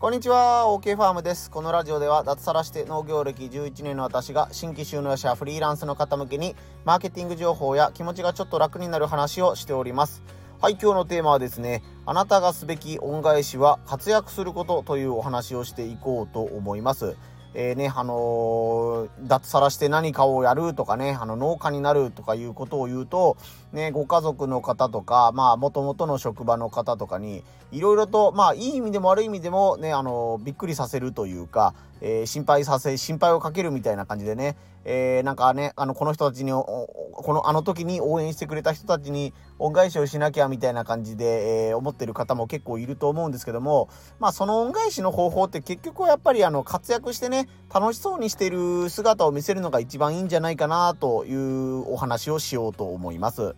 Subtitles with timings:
[0.00, 1.50] こんにちは OK ファームです。
[1.50, 6.56] このラジオでは脱サラして農業歴11年の私が新規収納者フリーランスの方向けに
[6.86, 10.22] マーケティング情報や気持ちがちょっと楽になる話をしております。
[10.58, 17.14] はい今日のテーマはですねあなたがすべき恩返しは活躍することというお話をしていこうと思います。
[17.54, 23.36] えー、ね、あのー、脱サラして何かをやるとかね、あの、農家になるとかいうことを言うと、
[23.72, 27.42] ね、ご家族の方とか、まあ、もともとの職場の方とかに、
[27.72, 36.88] いろいろと、まあ、いい意味でも悪い意味でも、ね、あのー、びっくりさせるというか、え心配させ、心配をかけるみたいな感じでね、えなんかね、あの、この人たちに、こ
[37.28, 53.54] の、あの時に応援してくれた人たちに恩返しをしなきゃみたいな感じで、え思ってる方も結構いると思うんですけども、まあ、その恩返しの方法って結局はやっぱり、あの、活躍してね、楽しそうにしてる姿を見せるのが一番いいんじゃないかなというお話をしようと思います。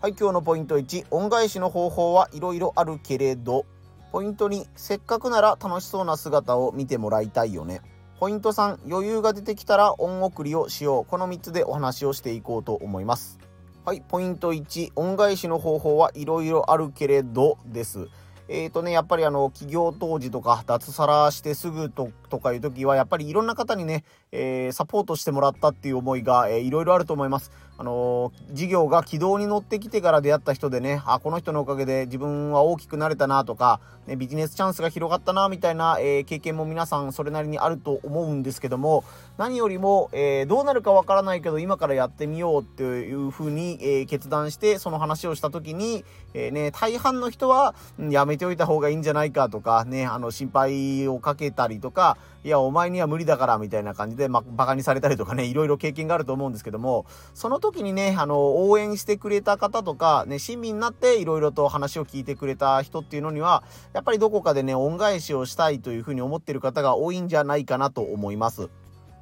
[0.00, 3.66] はい、今日のポイント1、恩返しの方法はいろいろあるけれど、
[4.12, 7.80] ポイント2、せっかくなら楽しそうな姿を見てもらいたいよね。
[8.20, 11.04] ポイント3、余裕が出てきたら恩送りをしよう。
[11.04, 13.40] この3つでお話をしていこうと思います。
[13.84, 18.08] はい、ポイント1、恩返しの方法はいろいろあるけれどです。
[18.46, 24.04] え、ー、とね、やっぱりあの、企業当時とか、脱サラしてすぐととかいう時は、やっぱりいろんな方にね、
[24.34, 27.52] えー、サポートしてもらったっていう思いが、えー、いろいろあると思います。
[27.76, 39.02] あのー、事業が軌道に乗ってきてから出会った人でね、あ、この人のおかげで自分は大きくなれたなとか、ね、ビジネスチャンスが広がったなみたいな、えー、経験も皆さんそれなりにあると思うんですけども、
[39.38, 68.70] 何よりも、えー、どうなるかわからないけど、今からやってみようっていうふうに、えー、決断して、その話をした時に、えー、ね、大半の人は、やめておいた方がいいんじゃないかとか、ね、あの、心配をかけたりとか、いや、お前には無理だからみたいな感じで、でま、バカにされたりとかね、 いろいろ経験があると思うんですけども、その時にね、あの、応援してくれた方とか、ね、親身になっていろいろと話を聞いてくれた人っていうのには、やっぱりどこかでね、恩返しをしたいというふうに思ってる方が多いんじゃないかなと思います。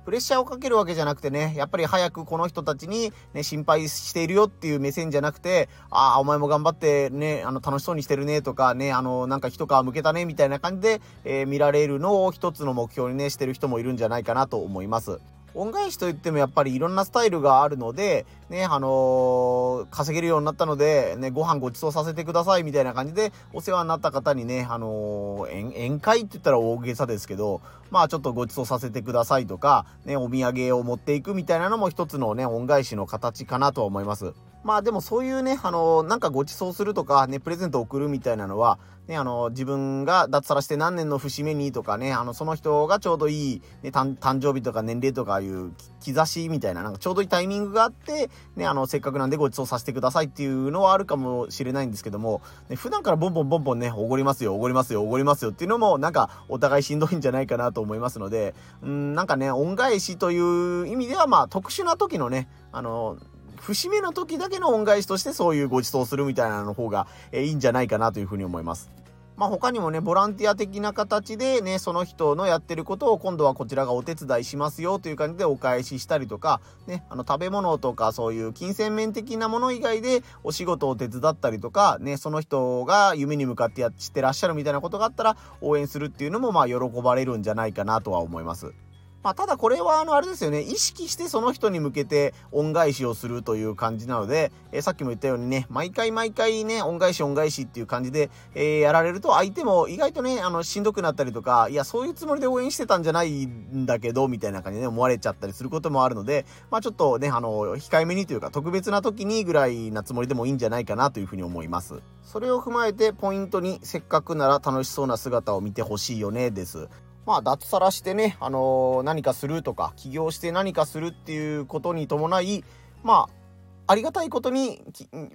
[0.05, 15.21] プレッシャーをかけるわけじゃなくてね、やっぱり早くこの人たちにね、心配しているよっていう目線じゃなくて、ああ、お前も頑張ってね、あの、楽しそうにしてるねとかね、あの、なんか一皮向けたねみたいな感じで、えー、見られるのを一つの目標にね、してる人もいるんじゃないかなと思います。
[15.55, 27.61] 恩返しといってもやっぱりいろんなスタイルがあるので、ね、あのー、稼げるようになったので、ね、ご飯ご馳走させてくださいみたいな感じで、お世話になった方にね、あのー、宴会って言ったら大げさですけど、
[27.91, 34.33] まあちょっとご馳走させてくださいとか、ね、お土産を持っていくみたいなのも一つのね、恩返しの形かなとは思います。
[34.65, 38.79] まあでもそういうね、あの、なんかご馳走するとか、ね、プレゼント送るみたいなのは、
[39.09, 63.19] ね、あの、自分が脱サラして何年の節目にとかね、あの、その人がちょうどいい、ね、誕生日とか年齢とかいう兆しみたいな、なんかちょうどいいタイミングがあって、ね、あの、せっかくなんでご馳走させてくださいっていうのはあるかもしれないんですけども、ね、普段からボンボンボンボンね、おごりますよ、おごりますよ、おごりますよっていうのも、なんかお互いしんどいんじゃないかなと思いますので、うん、なんかね、恩返しという意味では、まあ、特殊な時のね、あの、
[63.63, 68.91] 節目の時だけの恩返しとしてそういうご馳走するみたいなの方が、えいいんじゃないかなというふうに思います。
[69.37, 88.75] まあ、他にもね、ボランティア的な形でね、その人のやってることを今度はこちらがお手伝いしますよという感じでお返ししたりとか、ね、あの食べ物とかそういう金銭面的なもの以外でお仕事を手伝ったりとか、ね、その人が夢に向かってやってらっしゃるみたいなことがあったら応援するっていうのもまあ喜ばれるんじゃないかなとは思います。
[89.23, 112.03] まあ、ただこれはあの、あれですよね、意識してその人に向けて恩返しをするという感じなので、えー、さっきも言ったようにね、毎回毎回ね、恩返し恩返しっていう感じで、えー、やられると相手も意外とね、あの、しんどくなったりとか、いや、そういうつもりで応援してたんじゃないんだけど、みたいな感じで、ね、思われちゃったりすることもあるので、まあちょっとね、あの、控えめにというか、特別な時にぐらいなつもりでもいいんじゃないかなというふうに思います。
[112.25, 116.89] それを踏まえて、ポイントに、せっかくなら楽しそうな姿を見てほしいよね、です。
[117.27, 122.65] まあ、脱サラしてね、あのー、何かするとか、起業して何かするっていうことに伴い、
[123.03, 123.43] まあ、
[123.87, 124.83] ありがたいことに、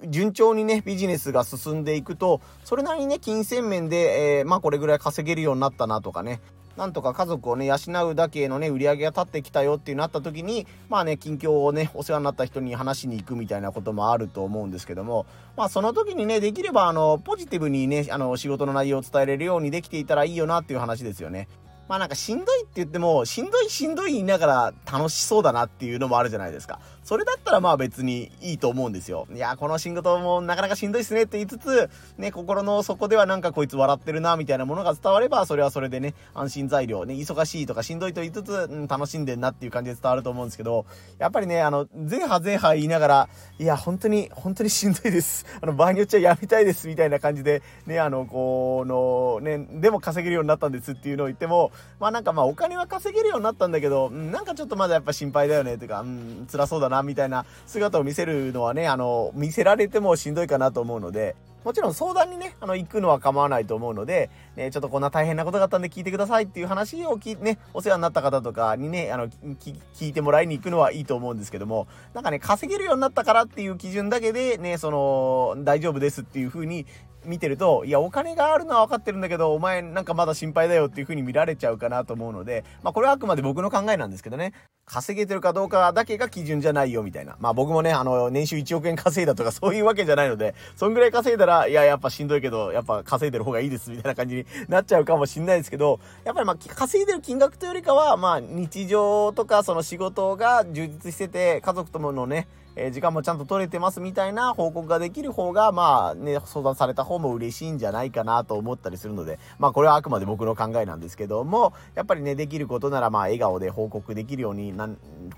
[0.08, 6.42] 順調にね、ビジネスが進んでいくと、それなりにね、金銭面で、えー、まあ、これぐらい稼げるようになったなとかね、
[6.78, 7.76] なんとか家族をね、養
[8.08, 15.26] うだけのね、売り上げが立ってきたよっていうなった時に、まあね、近況をね、お世話になった人に話しに行くみたいなこともあると思うんですけども、
[15.58, 21.48] まあその時にね、できればあの、ポジティブにね、あの、仕事の内容を伝えれるようにできていたらいいよなっていう話ですよね。
[21.88, 26.80] まあなんかしんどいって言っても、しんどいしんどい言いながら楽しそうだなっていうのもあるじゃないですか。
[27.04, 29.28] それだったらまあ別にいいと思うんですよ。
[29.34, 40.86] いや、この仕事もなかなかしんどいっすねって言いつつ、ね、心の底ではなんかこいつ笑ってるな、みたいなものが伝われば、それはそれでね、安心材料、ね、忙しいとかしんどいと言いつつ、うん、楽しんでんなっていう感じで伝わると思うんですけど、
[41.18, 45.46] やっぱりね、あの、前派前派言いながら、いや、本当に、本当にしんどいです。
[45.64, 76.86] あの、場合によっちゃやめたいです、みたいな感じで、ね、あの、この、ね、でも稼げるようになったんですっていうのを言っても、まあなんかまあお金は稼げるようになったんだけど、うん、なんかちょっとまだやっぱ心配だよね、とか、うん、辛そうだな、みたいな姿を見せるのはね、あの、見せられてもしんどいかなと思うので、もちろん相談にね、あの、行くのは構わないと思うので、ね、ちょっとこんな大変なことがあったんで聞いてくださいっていう話をき、ね、お世話になった方とかにね、あの、聞いてもらいに行くのはいいと思うんですけども、なんかね、稼げるようになったからっていう基準だけで、ね、その、大丈夫ですっていう風に
[77.28, 84.54] 見てると、いや、お金があるのは分かってるんだけど、お前なんかまだ心配だよっていう風に見られちゃうかなと思うので、まあこれはあくまで僕の考えなんですけどね、
[84.86, 87.36] 稼げてるかどうかだけが基準じゃないよみたいな。
[87.40, 102.48] まあ僕もね、あの、年収1億円稼いだとかそういうわけじゃないので、そんぐらい稼いだら、いや、やっぱしんどいけど、やっぱ稼いでる方がいいですみたいな感じになっちゃうかもしんないですけど、やっぱりまあ稼いでる金額というよりかは、まあ日常とかその仕事が充実してて、家族とものね、
[102.80, 114.90] え、時間もちゃんと取れてますみたいな報告ができる方が、まあね、相談された方も嬉しいんじゃないかなと思ったりするので、まあこれはあくまで僕の考えなんですけども、やっぱりね、できることならまあ笑顔で報告できるようにな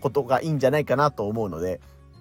[0.01, 1.79] ことがいいんじゃないかなと思うので、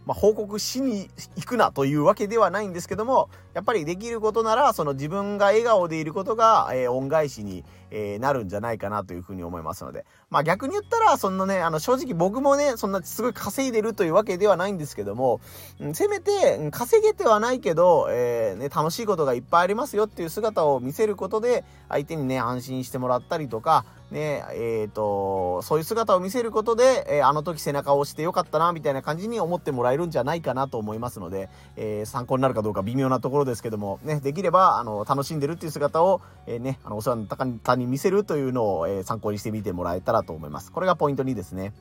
[0.08, 10.06] まあ、報告しに行くなというわけではないんですけども、やっぱりできることなら、その自分が笑顔でいることが、えー、恩返しに、えー、なるんじゃないかなというふうに思いますので。
[10.30, 15.42] まあ逆に言ったら、そんなね、あの正直僕もね、そんなすごい稼いでるというわけではないんですけども、
[15.78, 40.72] うん、せめて、稼げてはないけど、えー、ね、楽しいことがいっぱいありますよっていう姿を見せることで、相手にね、安心してもらったりとか、ね、えっ、ー、と、そういう姿を見せることで、えー、あの時背中を押してよかったな、みたいな感じに思ってもらえるんじゃないかなと思いますので、えー、参考になるかどうか微妙なところですけども、ね、できれば、あの、楽しんでるっていう姿を、えー、ね、あの、お世話になった方に見せるというのを、え、参考にしてみてもらえたらと思います。
[40.72, 41.74] これがポイント2ですね。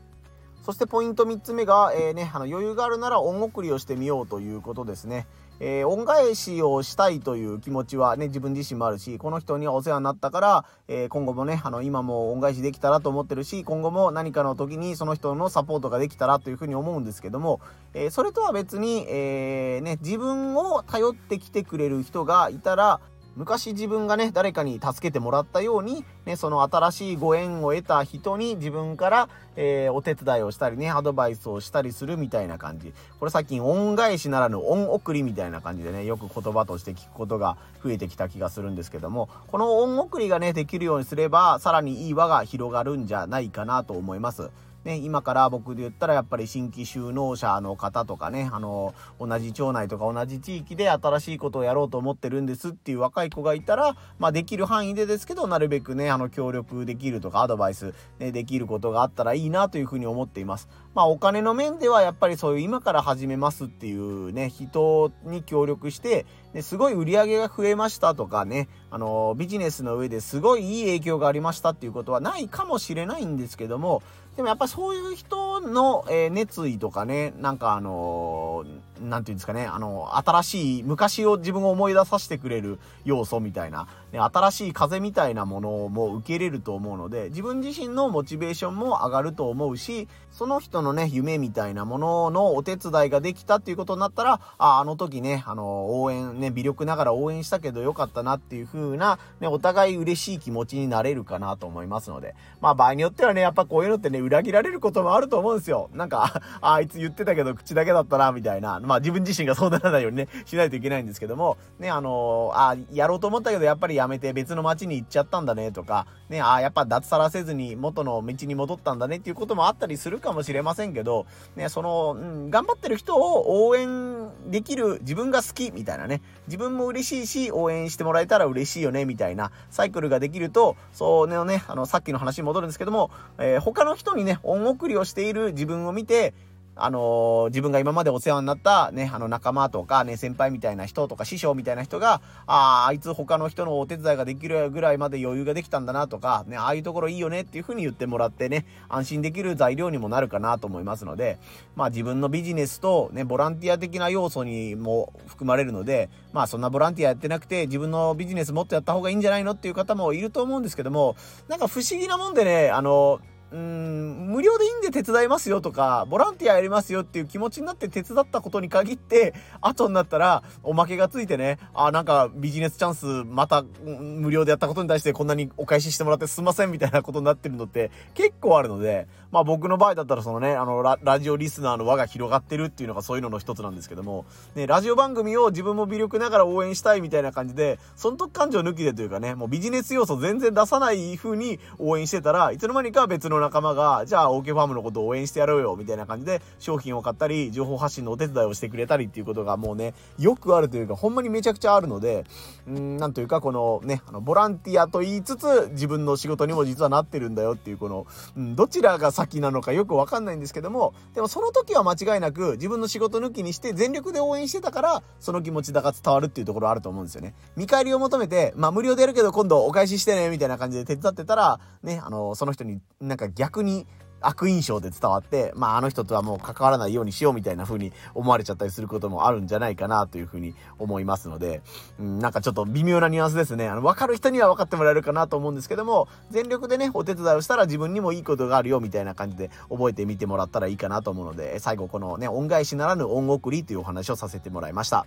[0.64, 5.26] そしてポイント3つ目が、えー、ね、あの余裕があるなら恩送りをしてみようということですね。
[5.60, 17.60] えー、恩返しをしたいという気持ちはね、自分自身もあるし、この人にはお世話になったから、えー、今後もね、あの、今も恩返しできたらと思ってるし、今後も何かの時にその人のサポートができたらというふうに思うんですけども、
[17.94, 23.00] えー、それとは別に、えね、自分を頼ってきてくれる人がいたら、
[23.38, 32.96] 昔自分がね、誰かに助けてもらったように、ね、その新しいご縁を得た人に自分から、えー、お手伝いをしたりね、アドバイスをしたりするみたいな感じ。
[33.20, 44.50] これ最近恩返しならぬ恩送りみたいな感じでね、よく言葉として聞くことが増えてきた気がするんですけども、この恩送りがね、できるようにすれば、さらにいい輪が広がるんじゃないかなと思います。
[44.88, 60.70] ね、今から僕で言ったらやっぱり新規就農者の方とかね、あの、同じ町内とか同じ地域で新しいことをやろうと思ってるんですっていう若い子がいたら、まあできる範囲でですけど、なるべくね、あの、協力できるとかアドバイス、ね、できることがあったらいいなというふうに思っています。
[60.98, 74.02] まあお金の面ではやっぱりそういう今から始めますっていうね、人に協力して、で、すごい売り上げが増えましたとかね、あの、ビジネスの上ですごいいい影響がありましたっていうことはないかもしれないんですけども、
[74.38, 105.90] でもやっぱそういう人の、え、熱意とかね、なんかあのー、なんていうんですかね、あの、新しい、昔を自分を思い出させてくれる要素みたいな、ね、新しい風みたいなものも受け入れると思うので、自分自身のモチベーションも上がると思うし、その人のね、夢みたいなもののお手伝いができたっていうことになったら、あ、あの時ね、あの、応援ね、微力ながら応援したけどよかったなっていう風な、ね、お互い嬉しい気持ちになれるかなと思いますので、まあ場合によってはね、やっぱこういうのってね、裏切られることもあると思うんですよ。
[105.94, 108.80] なんか、あいつ言ってたけど口だけだったな、みたいな。
[108.88, 121.26] まあ自分自身がそうならないようにね、しないといけないんですけども、ね、あのあやろうと思ったけどやっぱりやめて別の街に行っちゃったんだね、とか、ね、あ、やっぱ脱サラせずに元の道に戻ったんだねっていうこともあったりするかもしれませんけど、
[121.56, 136.34] ね、その、うん、頑張ってる人を応援できる自分が好きみたいなね、自分も嬉しいし、応援してもらえたら嬉しいよね、みたいなサイクルができると、そう、ね、あの、さっきの話に戻るんですけども、えー、他の人にね、恩送りをしている自分を見て、
[136.80, 151.40] あの、自分が今までお世話になったね、あの仲間とかね、先輩みたいな人とか師匠みたいな人が、ああ、あいつ他の人のお手伝いができるぐらいまで余裕ができたんだなとか、ね、ああいうところいいよねっていう風に言ってもらってね、安心できる材料にもなるかなと思いますので、
[151.76, 161.16] まあ自分のビジネスとね、ボランティア的な要素にも含まれるので、まあそんなボランティアやってなくて自分のビジネスもっとやった方がいいんじゃないのっていう方もいると思うんですけども、
[161.48, 184.26] なんか不思議なもんでね、あのーうん、無料でいいんで手伝いますよとか、ボランティアやりますよっていう気持ちになって手伝ったことに限って、後になったら、おまけがついてね、あ、なんかビジネスチャンス、また、無料でやったことに対してこんなにお返ししてもらってすんませんみたいなことになってるのって結構あるので、まあ僕の場合だったらそのね、あのラ、ラジオリスナーの輪が広がってるっていうのがそういうのの一つなんですけども、
[184.56, 202.26] ね、ラジオ番組を自分も微力ながら応援したいみたいな感じで、損得感情抜きでというかね、もうビジネス要素全然出さない風に応援してたら、いつの間にか別のの仲間が、じゃあ OK ファームのことを応援してやろうよ、みたいな感じで、商品を買ったり、情報発信のお手伝いをしてくれたりっていうことがもうね、よくあるというか、ほんまにめちゃくちゃあるので、
[202.68, 217.34] うん、なんというか、このね、あの、ボランティアと言いつつ、自分の仕事にも実はなってるんだよっていう、この、うん、どちらが先なのかよくわかんないんですけども、でもその時は間違いなく、自分の仕事抜きにして全力で応援してたから、その気持ちだが伝わるっていうところあると思うんですよね。
[217.56, 223.88] 見返りを求めて、まあ無料でやるけど今度お返ししてね、みたいな感じで手伝ってたら、ね、あの、その人になんか逆に
[224.20, 231.62] 悪印象で伝わって、まああの人とはもう関わらないようにしようみたいな風に思われちゃったりすることもあるんじゃないかなという風に思いますので、
[232.00, 233.68] うん、なんかちょっと微妙なニュアンスですね。
[233.68, 245.06] あの、わかる人には分かってもらえるかなと思うんですけども、全力でね、お手伝いをしたら自分にもいいことがあるよみたいな感じで覚えてみてもらったらいいかなと思うので、最後このね、恩返しならぬ恩送りというお話をさせてもらいました。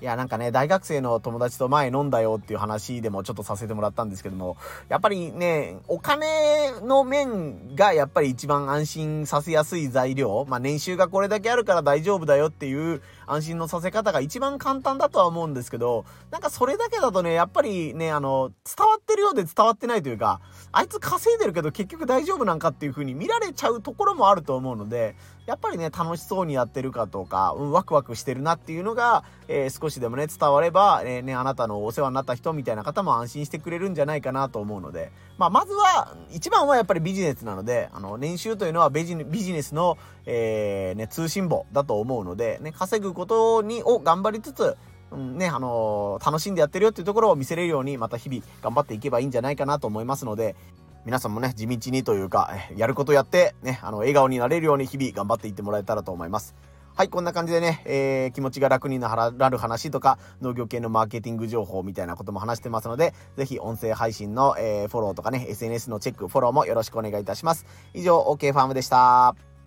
[0.00, 4.56] いや、なんかね、大学生の友達と前飲んだよっていう話でもちょっとさせてもらったんですけども、
[4.88, 10.46] やっぱりね、お金の面がやっぱり一番安心させやすい材料。
[10.48, 20.40] まあ年収がこれだけあるから大丈夫だよっていう安心のさせ方が一番簡単だとは思うんですけど、なんかそれだけだとね、やっぱりね、あの、伝わってるようで伝わってないというか、
[20.70, 25.16] あいつ稼いでるけど結局大丈夫なんかっていう風に見られちゃうところもあると思うので、
[25.48, 44.76] やっぱりね、楽しそうにやってるかとか、うん、ワクワクしてるなっていうのが、えー、少しでもね、伝われば、えー、ね、あなたのお世話になった人みたいな方も安心してくれるんじゃないかなと思うので、まあ、まずは、一番はやっぱりビジネスなので、あの、年収というのはビジネスの、えー、ね、通信簿だと思うので、ね、稼ぐことに、を頑張りつつ、
[45.10, 50.56] うん、ね、あのー、楽しんでやってるよっていうところを見せれるように、また日々頑張っていけばいいんじゃないかなと思いますので、
[51.04, 56.54] 皆さんもね、地道にというか、やることやって、ね、あの、笑顔になれるように日々頑張っていってもらえたらと思います。
[56.98, 67.66] はい、こんな感じでね、えー、気持ちが楽になる話とか、農業系のマーケティング情報みたいなことも話してますので、ぜひ音声配信の、えー、フォローとかね、SNS のチェック、フォローもよろしくお願いいたします。
[67.94, 69.57] 以上、OK ファームでした。